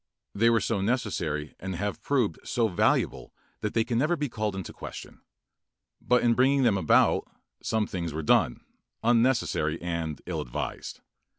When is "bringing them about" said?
6.33-7.27